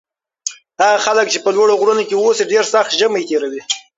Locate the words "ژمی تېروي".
2.99-3.61